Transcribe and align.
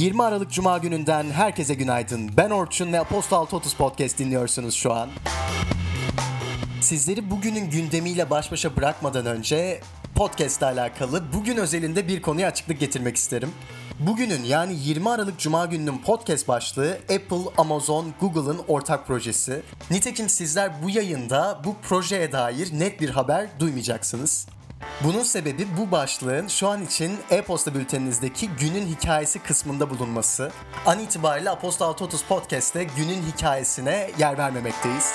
20 0.00 0.22
Aralık 0.22 0.50
Cuma 0.50 0.78
gününden 0.78 1.30
herkese 1.30 1.74
günaydın. 1.74 2.30
Ben 2.36 2.50
Orçun 2.50 2.92
ve 2.92 3.00
Apostal 3.00 3.44
Totus 3.44 3.74
Podcast 3.74 4.18
dinliyorsunuz 4.18 4.74
şu 4.74 4.92
an. 4.92 5.08
Sizleri 6.80 7.30
bugünün 7.30 7.70
gündemiyle 7.70 8.30
baş 8.30 8.52
başa 8.52 8.76
bırakmadan 8.76 9.26
önce 9.26 9.80
podcast 10.14 10.58
ile 10.58 10.66
alakalı 10.66 11.32
bugün 11.32 11.56
özelinde 11.56 12.08
bir 12.08 12.22
konuya 12.22 12.48
açıklık 12.48 12.80
getirmek 12.80 13.16
isterim. 13.16 13.50
Bugünün 13.98 14.44
yani 14.44 14.74
20 14.78 15.10
Aralık 15.10 15.38
Cuma 15.38 15.66
gününün 15.66 15.98
podcast 15.98 16.48
başlığı 16.48 16.92
Apple, 17.02 17.50
Amazon, 17.58 18.14
Google'ın 18.20 18.60
ortak 18.68 19.06
projesi. 19.06 19.62
Nitekim 19.90 20.28
sizler 20.28 20.82
bu 20.82 20.90
yayında 20.90 21.60
bu 21.64 21.76
projeye 21.82 22.32
dair 22.32 22.68
net 22.72 23.00
bir 23.00 23.10
haber 23.10 23.48
duymayacaksınız. 23.58 24.46
Bunun 25.04 25.22
sebebi 25.22 25.66
bu 25.76 25.90
başlığın 25.90 26.48
şu 26.48 26.68
an 26.68 26.84
için 26.84 27.18
e-posta 27.30 27.74
bülteninizdeki 27.74 28.48
günün 28.48 28.86
hikayesi 28.86 29.38
kısmında 29.38 29.90
bulunması. 29.90 30.50
An 30.86 30.98
itibariyle 30.98 31.50
Apostol 31.50 31.92
Totus 31.92 32.24
Podcast'te 32.24 32.84
günün 32.84 33.22
hikayesine 33.22 34.10
yer 34.18 34.38
vermemekteyiz. 34.38 35.14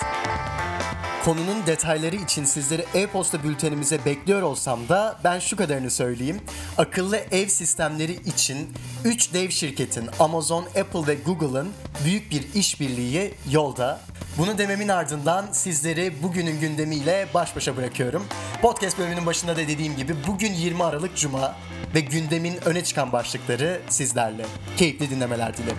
Konunun 1.26 1.66
detayları 1.66 2.16
için 2.16 2.46
sizleri 2.46 2.86
e-posta 2.94 3.44
bültenimize 3.44 4.06
bekliyor 4.06 4.42
olsam 4.42 4.90
da 4.90 5.20
ben 5.24 5.40
şu 5.40 5.58
kadarını 5.58 5.92
söyleyeyim. 5.92 6.42
Akıllı 6.78 7.18
ev 7.18 7.48
sistemleri 7.48 8.12
için 8.12 8.74
3 9.04 9.34
dev 9.34 9.50
şirketin 9.50 10.10
Amazon, 10.20 10.64
Apple 10.64 11.08
ve 11.08 11.16
Google'ın 11.16 11.74
büyük 12.06 12.32
bir 12.32 12.54
işbirliği 12.54 13.34
yolda. 13.50 14.02
Bunu 14.38 14.58
dememin 14.58 14.88
ardından 14.88 15.46
sizleri 15.52 16.24
bugünün 16.24 16.60
gündemiyle 16.60 17.28
baş 17.34 17.56
başa 17.56 17.78
bırakıyorum. 17.78 18.26
Podcast 18.62 19.00
bölümünün 19.00 19.26
başında 19.26 19.56
da 19.56 19.58
dediğim 19.58 19.96
gibi 19.96 20.16
bugün 20.28 20.54
20 20.54 20.84
Aralık 20.84 21.18
Cuma 21.18 21.56
ve 21.96 22.00
gündemin 22.00 22.58
öne 22.66 22.84
çıkan 22.84 23.12
başlıkları 23.12 23.82
sizlerle. 23.90 24.46
Keyifli 24.78 25.10
dinlemeler 25.10 25.58
dilerim. 25.58 25.78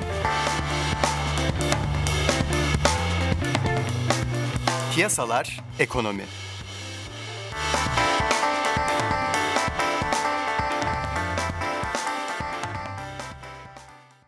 Piyasalar, 4.94 5.60
ekonomi. 5.78 6.24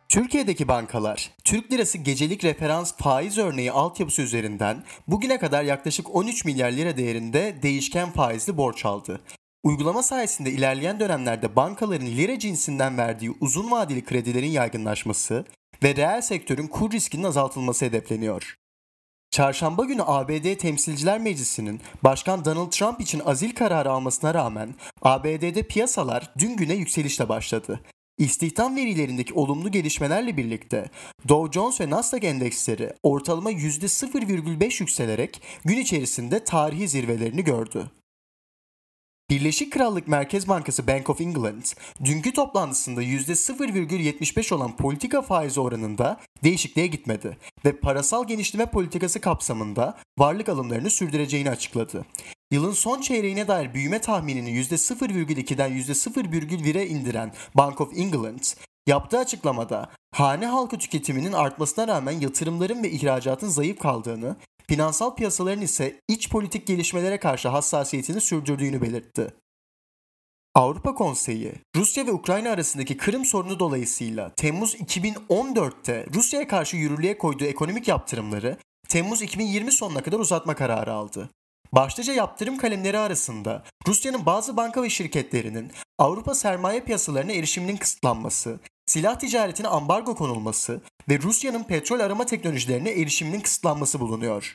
Türkiye'deki 0.09 0.69
bankalar, 0.69 1.31
Türk 1.45 1.73
lirası 1.73 1.99
gecelik 1.99 2.45
referans 2.45 2.97
faiz 2.97 3.39
örneği 3.39 3.73
altyapısı 3.73 4.23
üzerinden 4.23 4.85
bugüne 5.09 5.39
kadar 5.39 5.63
yaklaşık 5.65 6.15
13 6.15 6.45
milyar 6.45 6.73
lira 6.73 6.97
değerinde 6.97 7.57
değişken 7.63 8.11
faizli 8.11 8.57
borç 8.57 8.85
aldı. 8.85 9.21
Uygulama 9.63 10.03
sayesinde 10.03 10.51
ilerleyen 10.51 11.01
dönemlerde 11.01 11.57
bankaların 11.57 12.07
lira 12.07 12.39
cinsinden 12.39 12.99
verdiği 12.99 13.35
uzun 13.41 13.71
vadeli 13.71 14.05
kredilerin 14.05 14.51
yaygınlaşması 14.51 15.45
ve 15.83 15.97
reel 15.97 16.21
sektörün 16.21 16.67
kur 16.67 16.91
riskinin 16.91 17.25
azaltılması 17.25 17.85
hedefleniyor. 17.85 18.55
Çarşamba 19.31 19.85
günü 19.85 20.03
ABD 20.07 20.55
Temsilciler 20.55 21.21
Meclisi'nin 21.21 21.81
Başkan 22.03 22.45
Donald 22.45 22.71
Trump 22.71 23.01
için 23.01 23.23
azil 23.25 23.55
kararı 23.55 23.91
almasına 23.91 24.35
rağmen 24.35 24.75
ABD'de 25.03 25.63
piyasalar 25.63 26.33
dün 26.39 26.57
güne 26.57 26.75
yükselişle 26.75 27.29
başladı. 27.29 27.81
İstihdam 28.19 28.77
verilerindeki 28.77 29.35
olumlu 29.35 29.71
gelişmelerle 29.71 30.37
birlikte 30.37 30.91
Dow 31.29 31.53
Jones 31.53 31.81
ve 31.81 31.91
Nasdaq 31.91 32.27
endeksleri 32.27 32.93
ortalama 33.03 33.53
%0,5 33.53 34.83
yükselerek 34.83 35.43
gün 35.65 35.79
içerisinde 35.79 36.45
tarihi 36.45 36.89
zirvelerini 36.89 37.45
gördü. 37.45 37.91
Birleşik 39.31 39.73
Krallık 39.73 40.09
Merkez 40.09 40.49
Bankası 40.49 40.87
Bank 40.87 41.11
of 41.11 41.21
England, 41.21 41.63
dünkü 42.05 42.33
toplantısında 42.33 43.03
%0,75 43.03 44.55
olan 44.55 44.77
politika 44.77 45.23
faizi 45.23 45.61
oranında 45.61 46.21
değişikliğe 46.45 46.87
gitmedi 46.87 47.39
ve 47.65 47.73
parasal 47.73 48.27
genişleme 48.27 48.67
politikası 48.67 49.21
kapsamında 49.21 49.99
varlık 50.19 50.49
alımlarını 50.49 50.91
sürdüreceğini 50.91 51.51
açıkladı. 51.51 52.05
Yılın 52.51 52.73
son 52.73 53.01
çeyreğine 53.01 53.49
dair 53.49 53.75
büyüme 53.75 54.01
tahminini 54.01 54.51
%0,2'den 54.51 55.73
%0,1'e 55.73 56.87
indiren 56.87 57.33
Bank 57.55 57.81
of 57.81 57.99
England, 57.99 58.43
yaptığı 58.87 59.19
açıklamada 59.19 59.91
hane 60.15 60.47
halkı 60.47 60.79
tüketiminin 60.79 61.33
artmasına 61.33 61.89
rağmen 61.89 62.21
yatırımların 62.21 62.83
ve 62.83 62.91
ihracatın 62.91 63.49
zayıf 63.49 63.79
kaldığını 63.79 64.37
finansal 64.69 65.15
piyasaların 65.15 65.63
ise 65.63 66.01
iç 66.09 66.31
politik 66.31 66.67
gelişmelere 66.67 67.19
karşı 67.19 67.49
hassasiyetini 67.49 68.21
sürdürdüğünü 68.21 68.83
belirtti. 68.83 69.35
Avrupa 70.55 70.95
Konseyi, 70.95 71.53
Rusya 71.77 72.07
ve 72.07 72.13
Ukrayna 72.13 72.51
arasındaki 72.51 72.97
Kırım 72.97 73.25
sorunu 73.25 73.59
dolayısıyla 73.59 74.33
Temmuz 74.37 74.75
2014'te 74.75 76.07
Rusya'ya 76.15 76.49
karşı 76.49 76.77
yürürlüğe 76.77 77.19
koyduğu 77.19 77.45
ekonomik 77.45 77.89
yaptırımları 77.89 78.57
Temmuz 78.89 79.23
2020 79.23 79.73
sonuna 79.73 80.03
kadar 80.03 80.19
uzatma 80.19 80.55
kararı 80.55 80.93
aldı. 80.93 81.31
Başlıca 81.73 82.13
yaptırım 82.13 82.59
kalemleri 82.59 82.99
arasında 82.99 83.65
Rusya'nın 83.87 84.27
bazı 84.27 84.57
banka 84.57 84.83
ve 84.83 84.91
şirketlerinin 84.91 85.73
Avrupa 85.99 86.35
sermaye 86.35 86.81
piyasalarına 86.81 87.33
erişiminin 87.33 87.77
kısıtlanması, 87.77 88.61
silah 88.89 89.19
ticaretine 89.19 89.69
ambargo 89.69 90.15
konulması 90.15 90.81
ve 91.09 91.19
Rusya'nın 91.19 91.65
petrol 91.65 92.01
arama 92.01 92.27
teknolojilerine 92.27 92.91
erişiminin 92.91 93.41
kısıtlanması 93.41 94.01
bulunuyor. 94.01 94.55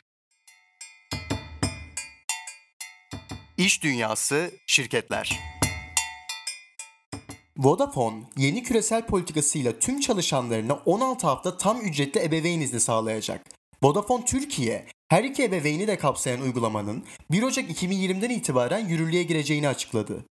İş 3.56 3.82
dünyası, 3.82 4.50
şirketler. 4.66 5.40
Vodafone, 7.56 8.22
yeni 8.36 8.62
küresel 8.62 9.06
politikasıyla 9.06 9.78
tüm 9.78 10.00
çalışanlarına 10.00 10.74
16 10.74 11.26
hafta 11.26 11.56
tam 11.56 11.80
ücretli 11.80 12.22
ebeveyn 12.22 12.60
izni 12.60 12.80
sağlayacak. 12.80 13.46
Vodafone 13.82 14.24
Türkiye, 14.24 14.86
her 15.08 15.24
iki 15.24 15.44
ebeveyni 15.44 15.86
de 15.86 15.98
kapsayan 15.98 16.40
uygulamanın 16.40 17.04
1 17.30 17.42
Ocak 17.42 17.70
2020'den 17.70 18.30
itibaren 18.30 18.88
yürürlüğe 18.88 19.22
gireceğini 19.22 19.68
açıkladı. 19.68 20.24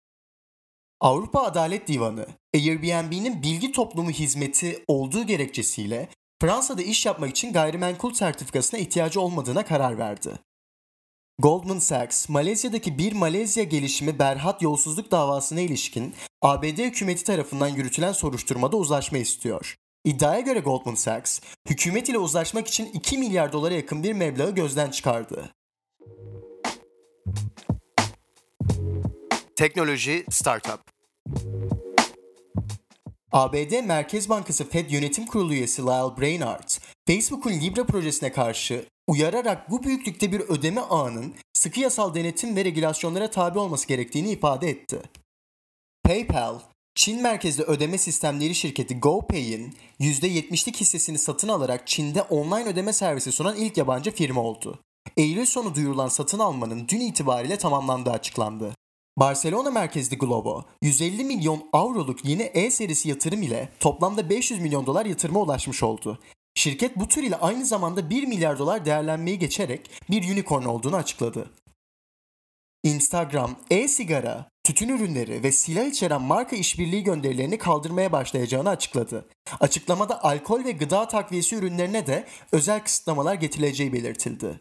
Avrupa 1.03 1.43
Adalet 1.43 1.87
Divanı, 1.87 2.25
Airbnb'nin 2.55 3.43
bilgi 3.43 3.71
toplumu 3.71 4.09
hizmeti 4.09 4.83
olduğu 4.87 5.23
gerekçesiyle 5.23 6.09
Fransa'da 6.41 6.81
iş 6.81 7.05
yapmak 7.05 7.29
için 7.29 7.53
gayrimenkul 7.53 8.13
sertifikasına 8.13 8.79
ihtiyacı 8.79 9.21
olmadığına 9.21 9.65
karar 9.65 9.97
verdi. 9.97 10.31
Goldman 11.39 11.79
Sachs, 11.79 12.29
Malezya'daki 12.29 12.97
bir 12.97 13.13
Malezya 13.13 13.63
gelişimi 13.63 14.19
berhat 14.19 14.61
yolsuzluk 14.61 15.11
davasına 15.11 15.61
ilişkin 15.61 16.13
ABD 16.41 16.77
hükümeti 16.77 17.23
tarafından 17.23 17.67
yürütülen 17.67 18.11
soruşturmada 18.11 18.77
uzlaşma 18.77 19.17
istiyor. 19.17 19.75
İddiaya 20.05 20.39
göre 20.39 20.59
Goldman 20.59 20.95
Sachs, 20.95 21.39
hükümet 21.69 22.09
ile 22.09 22.17
uzlaşmak 22.17 22.67
için 22.67 22.85
2 22.85 23.17
milyar 23.17 23.53
dolara 23.53 23.73
yakın 23.73 24.03
bir 24.03 24.13
meblağı 24.13 24.55
gözden 24.55 24.91
çıkardı. 24.91 25.49
Teknoloji 29.55 30.25
Startup 30.29 30.92
ABD 33.33 33.83
Merkez 33.83 34.29
Bankası 34.29 34.69
Fed 34.69 34.89
Yönetim 34.89 35.25
Kurulu 35.25 35.53
üyesi 35.53 35.81
Lyle 35.81 36.21
Brainard, 36.21 36.69
Facebook'un 37.07 37.51
Libra 37.51 37.85
projesine 37.85 38.31
karşı 38.31 38.85
uyararak 39.07 39.71
bu 39.71 39.83
büyüklükte 39.83 40.31
bir 40.31 40.39
ödeme 40.39 40.81
ağının 40.81 41.33
sıkı 41.53 41.79
yasal 41.79 42.15
denetim 42.15 42.55
ve 42.55 42.65
regülasyonlara 42.65 43.31
tabi 43.31 43.59
olması 43.59 43.87
gerektiğini 43.87 44.31
ifade 44.31 44.69
etti. 44.69 45.01
PayPal, 46.03 46.59
Çin 46.95 47.21
merkezli 47.21 47.63
ödeme 47.63 47.97
sistemleri 47.97 48.55
şirketi 48.55 48.99
GoPay'in 48.99 49.75
%70'lik 49.99 50.81
hissesini 50.81 51.17
satın 51.17 51.47
alarak 51.47 51.87
Çin'de 51.87 52.21
online 52.21 52.69
ödeme 52.69 52.93
servisi 52.93 53.31
sunan 53.31 53.55
ilk 53.55 53.77
yabancı 53.77 54.11
firma 54.11 54.41
oldu. 54.41 54.79
Eylül 55.17 55.45
sonu 55.45 55.75
duyurulan 55.75 56.07
satın 56.07 56.39
almanın 56.39 56.87
dün 56.87 56.99
itibariyle 56.99 57.57
tamamlandığı 57.57 58.11
açıklandı. 58.11 58.75
Barcelona 59.17 59.71
merkezli 59.71 60.17
Globo, 60.17 60.65
150 60.81 61.23
milyon 61.23 61.69
avroluk 61.73 62.25
yeni 62.25 62.43
E 62.43 62.71
serisi 62.71 63.09
yatırım 63.09 63.41
ile 63.41 63.69
toplamda 63.79 64.29
500 64.29 64.61
milyon 64.61 64.85
dolar 64.85 65.05
yatırıma 65.05 65.39
ulaşmış 65.39 65.83
oldu. 65.83 66.19
Şirket 66.55 66.95
bu 66.95 67.07
tür 67.07 67.23
ile 67.23 67.35
aynı 67.35 67.65
zamanda 67.65 68.09
1 68.09 68.23
milyar 68.23 68.59
dolar 68.59 68.85
değerlenmeyi 68.85 69.39
geçerek 69.39 69.91
bir 70.09 70.33
unicorn 70.33 70.65
olduğunu 70.65 70.95
açıkladı. 70.95 71.49
Instagram, 72.83 73.55
e-sigara, 73.71 74.49
tütün 74.63 74.89
ürünleri 74.89 75.43
ve 75.43 75.51
silah 75.51 75.85
içeren 75.85 76.21
marka 76.21 76.55
işbirliği 76.55 77.03
gönderilerini 77.03 77.57
kaldırmaya 77.57 78.11
başlayacağını 78.11 78.69
açıkladı. 78.69 79.25
Açıklamada 79.59 80.23
alkol 80.23 80.65
ve 80.65 80.71
gıda 80.71 81.07
takviyesi 81.07 81.55
ürünlerine 81.55 82.07
de 82.07 82.27
özel 82.51 82.83
kısıtlamalar 82.83 83.33
getirileceği 83.33 83.93
belirtildi. 83.93 84.59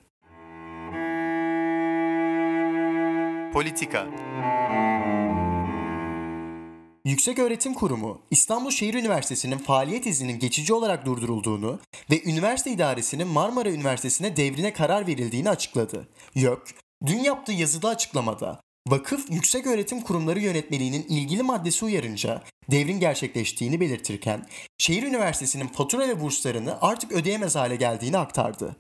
Politika 3.52 4.06
Yüksek 7.04 7.38
Öğretim 7.38 7.74
Kurumu, 7.74 8.20
İstanbul 8.30 8.70
Şehir 8.70 8.94
Üniversitesi'nin 8.94 9.58
faaliyet 9.58 10.06
izninin 10.06 10.38
geçici 10.38 10.74
olarak 10.74 11.06
durdurulduğunu 11.06 11.80
ve 12.10 12.22
üniversite 12.24 12.70
idaresinin 12.70 13.28
Marmara 13.28 13.70
Üniversitesi'ne 13.70 14.36
devrine 14.36 14.72
karar 14.72 15.06
verildiğini 15.06 15.50
açıkladı. 15.50 16.08
YÖK, 16.34 16.74
dün 17.06 17.18
yaptığı 17.18 17.52
yazılı 17.52 17.88
açıklamada 17.88 18.60
Vakıf 18.88 19.30
Yüksek 19.30 19.66
Öğretim 19.66 20.00
Kurumları 20.00 20.40
Yönetmeliğinin 20.40 21.06
ilgili 21.08 21.42
maddesi 21.42 21.84
uyarınca 21.84 22.42
devrin 22.70 23.00
gerçekleştiğini 23.00 23.80
belirtirken, 23.80 24.46
şehir 24.78 25.02
üniversitesinin 25.02 25.68
fatura 25.68 26.08
ve 26.08 26.20
burslarını 26.20 26.78
artık 26.80 27.12
ödeyemez 27.12 27.56
hale 27.56 27.76
geldiğini 27.76 28.18
aktardı. 28.18 28.76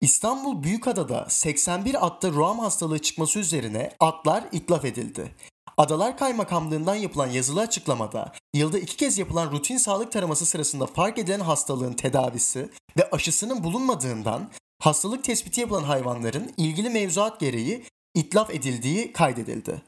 İstanbul 0.00 0.62
Büyükada'da 0.62 1.26
81 1.28 2.06
atta 2.06 2.30
ruam 2.30 2.58
hastalığı 2.58 2.98
çıkması 2.98 3.38
üzerine 3.38 3.92
atlar 4.00 4.44
itlaf 4.52 4.84
edildi. 4.84 5.34
Adalar 5.76 6.18
Kaymakamlığından 6.18 6.94
yapılan 6.94 7.26
yazılı 7.26 7.60
açıklamada 7.60 8.32
yılda 8.54 8.78
iki 8.78 8.96
kez 8.96 9.18
yapılan 9.18 9.52
rutin 9.52 9.76
sağlık 9.76 10.12
taraması 10.12 10.46
sırasında 10.46 10.86
fark 10.86 11.18
edilen 11.18 11.40
hastalığın 11.40 11.92
tedavisi 11.92 12.70
ve 12.98 13.10
aşısının 13.12 13.64
bulunmadığından 13.64 14.50
hastalık 14.78 15.24
tespiti 15.24 15.60
yapılan 15.60 15.84
hayvanların 15.84 16.54
ilgili 16.56 16.90
mevzuat 16.90 17.40
gereği 17.40 17.84
itlaf 18.14 18.50
edildiği 18.50 19.12
kaydedildi. 19.12 19.82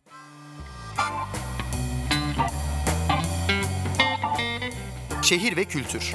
Şehir 5.23 5.57
ve 5.57 5.65
kültür. 5.65 6.15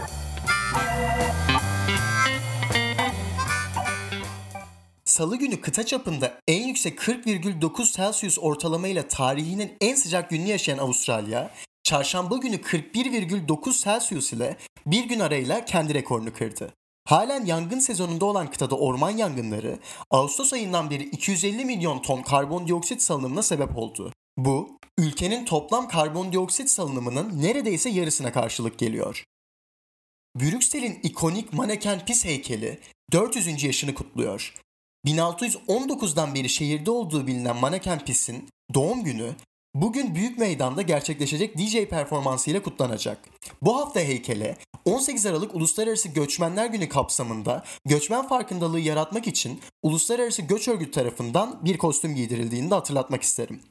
Salı 5.18 5.36
günü 5.36 5.62
kıta 5.62 5.86
çapında 5.86 6.40
en 6.48 6.68
yüksek 6.68 7.00
40,9 7.00 7.96
Celsius 7.96 8.40
ortalamayla 8.40 9.08
tarihinin 9.08 9.74
en 9.82 9.96
sıcak 9.96 10.30
gününü 10.30 10.48
yaşayan 10.48 10.78
Avustralya, 10.78 11.52
çarşamba 11.84 12.38
günü 12.38 12.56
41,9 12.56 13.84
Celsius 13.84 14.34
ile 14.34 14.58
bir 14.86 15.04
gün 15.04 15.20
arayla 15.20 15.66
kendi 15.66 15.94
rekorunu 15.94 16.34
kırdı. 16.34 16.74
Halen 17.06 17.46
yangın 17.46 17.80
sezonunda 17.80 18.26
olan 18.26 18.52
kıtada 18.52 18.78
orman 18.78 19.10
yangınları 19.10 19.80
Ağustos 20.12 20.54
ayından 20.54 20.90
beri 20.90 21.04
250 21.04 21.66
milyon 21.66 22.02
ton 22.02 22.22
karbondioksit 22.22 23.02
salınımına 23.02 23.44
sebep 23.44 23.78
oldu. 23.78 24.14
Bu, 24.38 24.80
ülkenin 24.98 25.46
toplam 25.46 25.88
karbondioksit 25.88 26.70
salınımının 26.70 27.42
neredeyse 27.42 27.90
yarısına 27.90 28.32
karşılık 28.32 28.80
geliyor. 28.80 29.24
Brüksel'in 30.36 31.00
ikonik 31.04 31.54
maneken 31.54 32.06
pis 32.06 32.26
heykeli 32.26 32.80
400. 33.12 33.64
yaşını 33.64 33.94
kutluyor. 33.94 34.54
1619'dan 35.06 36.36
beri 36.36 36.50
şehirde 36.50 36.92
olduğu 36.92 37.28
bilinen 37.28 37.56
maneken 37.56 38.06
pisin 38.06 38.50
doğum 38.74 39.04
günü 39.04 39.32
bugün 39.76 40.16
Büyük 40.16 40.38
Meydan'da 40.38 40.82
gerçekleşecek 40.82 41.58
DJ 41.58 41.86
performansıyla 41.90 42.64
kutlanacak. 42.64 43.18
Bu 43.62 43.78
hafta 43.78 44.00
heykele 44.00 44.58
18 44.86 45.26
Aralık 45.26 45.56
Uluslararası 45.56 46.10
Göçmenler 46.10 46.66
Günü 46.66 46.90
kapsamında 46.90 47.64
göçmen 47.86 48.28
farkındalığı 48.28 48.80
yaratmak 48.80 49.28
için 49.28 49.60
Uluslararası 49.84 50.42
Göç 50.42 50.68
Örgütü 50.68 50.92
tarafından 50.92 51.60
bir 51.66 51.78
kostüm 51.78 52.16
giydirildiğini 52.16 52.72
de 52.72 52.76
hatırlatmak 52.76 53.24
isterim. 53.24 53.62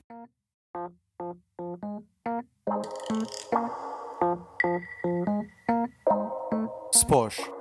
Spor 6.92 7.55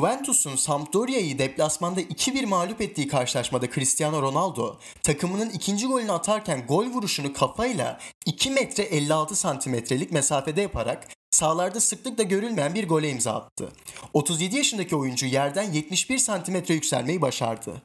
Juventus'un 0.00 0.56
Sampdoria'yı 0.56 1.38
deplasmanda 1.38 2.00
2-1 2.00 2.46
mağlup 2.46 2.80
ettiği 2.80 3.08
karşılaşmada 3.08 3.70
Cristiano 3.70 4.22
Ronaldo 4.22 4.76
takımının 5.02 5.50
ikinci 5.50 5.86
golünü 5.86 6.12
atarken 6.12 6.66
gol 6.66 6.86
vuruşunu 6.86 7.32
kafayla 7.32 8.00
2 8.26 8.50
metre 8.50 8.82
56 8.82 9.36
santimetrelik 9.36 10.12
mesafede 10.12 10.60
yaparak 10.60 11.08
sahalarda 11.30 11.80
sıklıkla 11.80 12.22
görülmeyen 12.22 12.74
bir 12.74 12.88
gole 12.88 13.10
imza 13.10 13.32
attı. 13.32 13.72
37 14.14 14.56
yaşındaki 14.56 14.96
oyuncu 14.96 15.26
yerden 15.26 15.72
71 15.72 16.18
santimetre 16.18 16.74
yükselmeyi 16.74 17.22
başardı. 17.22 17.82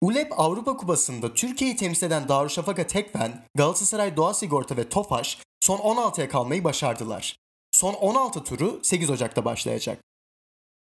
ULEP 0.00 0.40
Avrupa 0.40 0.76
Kupası'nda 0.76 1.34
Türkiye'yi 1.34 1.76
temsil 1.76 2.06
eden 2.06 2.28
Darüşşafaka 2.28 2.86
Tekfen, 2.86 3.44
Galatasaray 3.54 4.16
Doğa 4.16 4.34
Sigorta 4.34 4.76
ve 4.76 4.88
Tofaş 4.88 5.38
son 5.60 5.78
16'ya 5.78 6.28
kalmayı 6.28 6.64
başardılar. 6.64 7.36
Son 7.72 7.94
16 7.94 8.44
turu 8.44 8.80
8 8.82 9.10
Ocak'ta 9.10 9.44
başlayacak. 9.44 10.11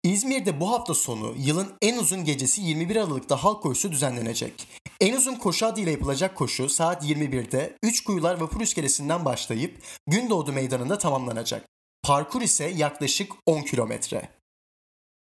İzmir'de 0.04 0.60
bu 0.60 0.72
hafta 0.72 0.94
sonu 0.94 1.34
yılın 1.38 1.74
en 1.81 1.98
uzun 1.98 2.25
gecesi 2.25 2.62
21 2.62 2.96
Aralık'ta 2.96 3.44
halk 3.44 3.63
koşusu 3.63 3.92
düzenlenecek. 3.92 4.68
En 5.01 5.13
uzun 5.13 5.36
koşu 5.36 5.66
adıyla 5.66 5.92
yapılacak 5.92 6.36
koşu 6.36 6.69
saat 6.69 7.04
21'de 7.04 7.78
3 7.84 8.04
Kuyular 8.04 8.42
Vapur 8.42 8.62
İskelesi'nden 8.62 9.25
başlayıp 9.25 9.84
Gündoğdu 10.07 10.54
Meydanı'nda 10.54 10.98
tamamlanacak. 10.98 11.66
Parkur 12.04 12.42
ise 12.42 12.66
yaklaşık 12.66 13.31
10 13.46 13.62
kilometre. 13.62 14.30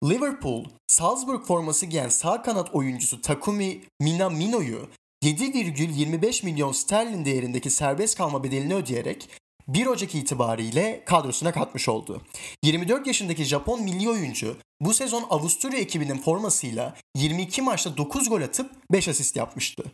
Liverpool, 0.04 0.64
Salzburg 0.88 1.44
forması 1.44 1.86
giyen 1.86 2.08
sağ 2.08 2.42
kanat 2.42 2.74
oyuncusu 2.74 3.20
Takumi 3.20 3.80
Minamino'yu 4.00 4.88
7,25 5.24 6.44
milyon 6.44 6.72
sterlin 6.72 7.24
değerindeki 7.24 7.70
serbest 7.70 8.16
kalma 8.16 8.44
bedelini 8.44 8.74
ödeyerek 8.74 9.28
1 9.68 9.86
Ocak 9.86 10.14
itibariyle 10.14 11.02
kadrosuna 11.06 11.52
katmış 11.52 11.88
oldu. 11.88 12.22
24 12.64 13.06
yaşındaki 13.06 13.44
Japon 13.44 13.82
milli 13.82 14.10
oyuncu 14.10 14.56
bu 14.80 14.94
sezon 14.94 15.26
Avusturya 15.30 15.78
ekibinin 15.78 16.18
formasıyla 16.18 16.96
22 17.16 17.62
maçta 17.62 17.96
9 17.96 18.28
gol 18.28 18.42
atıp 18.42 18.70
5 18.92 19.08
asist 19.08 19.36
yapmıştı. 19.36 19.84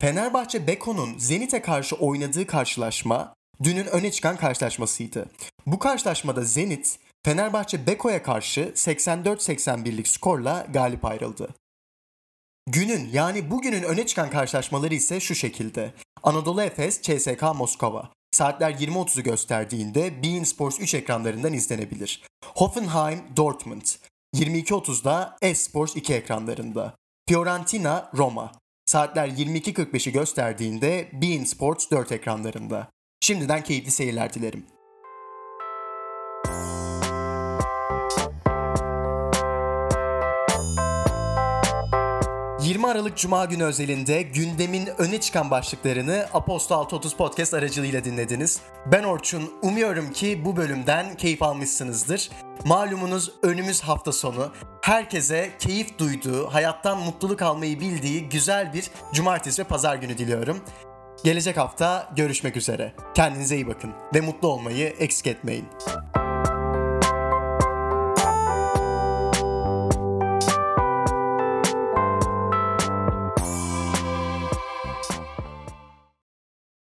Fenerbahçe 0.00 0.66
Beko'nun 0.66 1.18
Zenit'e 1.18 1.62
karşı 1.62 1.96
oynadığı 1.96 2.46
karşılaşma 2.46 3.34
dünün 3.62 3.86
öne 3.86 4.12
çıkan 4.12 4.36
karşılaşmasıydı. 4.36 5.30
Bu 5.66 5.78
karşılaşmada 5.78 6.44
Zenit, 6.44 6.98
Fenerbahçe 7.24 7.86
Beko'ya 7.86 8.22
karşı 8.22 8.60
84-81'lik 8.60 10.08
skorla 10.08 10.66
galip 10.72 11.04
ayrıldı. 11.04 11.54
Günün 12.66 13.10
yani 13.12 13.50
bugünün 13.50 13.82
öne 13.82 14.06
çıkan 14.06 14.30
karşılaşmaları 14.30 14.94
ise 14.94 15.20
şu 15.20 15.34
şekilde. 15.34 15.94
Anadolu 16.22 16.62
Efes, 16.62 17.02
CSK 17.02 17.42
Moskova. 17.54 18.10
Saatler 18.32 18.72
20.30'u 18.72 19.22
gösterdiğinde 19.22 20.22
Bein 20.22 20.44
Sports 20.44 20.80
3 20.80 20.94
ekranlarından 20.94 21.52
izlenebilir. 21.52 22.22
Hoffenheim 22.44 23.20
Dortmund 23.36 23.82
22.30'da 24.36 25.36
Esports 25.42 25.96
2 25.96 26.14
ekranlarında. 26.14 26.94
Fiorentina 27.28 28.10
Roma 28.16 28.52
saatler 28.86 29.28
22.45'i 29.28 30.12
gösterdiğinde 30.12 31.10
Bein 31.12 31.44
Sports 31.44 31.90
4 31.90 32.12
ekranlarında. 32.12 32.90
Şimdiden 33.20 33.64
keyifli 33.64 33.90
seyirler 33.90 34.34
dilerim. 34.34 34.66
20 42.72 42.86
Aralık 42.86 43.16
Cuma 43.16 43.44
günü 43.44 43.64
özelinde 43.64 44.22
gündemin 44.22 44.88
öne 44.98 45.20
çıkan 45.20 45.50
başlıklarını 45.50 46.26
Aposto 46.34 46.74
630 46.74 47.14
Podcast 47.16 47.54
aracılığıyla 47.54 48.04
dinlediniz. 48.04 48.60
Ben 48.86 49.02
Orçun, 49.02 49.52
umuyorum 49.62 50.12
ki 50.12 50.44
bu 50.44 50.56
bölümden 50.56 51.16
keyif 51.16 51.42
almışsınızdır. 51.42 52.30
Malumunuz 52.64 53.32
önümüz 53.42 53.80
hafta 53.80 54.12
sonu. 54.12 54.52
Herkese 54.82 55.50
keyif 55.58 55.98
duyduğu, 55.98 56.46
hayattan 56.46 56.98
mutluluk 56.98 57.42
almayı 57.42 57.80
bildiği 57.80 58.28
güzel 58.28 58.72
bir 58.72 58.90
cumartesi 59.12 59.62
ve 59.62 59.66
pazar 59.66 59.96
günü 59.96 60.18
diliyorum. 60.18 60.60
Gelecek 61.24 61.56
hafta 61.56 62.12
görüşmek 62.16 62.56
üzere. 62.56 62.92
Kendinize 63.14 63.54
iyi 63.54 63.66
bakın 63.66 63.92
ve 64.14 64.20
mutlu 64.20 64.48
olmayı 64.48 64.88
eksik 64.88 65.26
etmeyin. 65.26 65.68